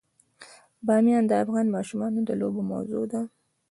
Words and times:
بامیان 0.85 1.23
د 1.27 1.31
افغان 1.43 1.67
ماشومانو 1.75 2.19
د 2.25 2.29
لوبو 2.41 2.61
موضوع 2.71 3.03
ده. 3.11 3.21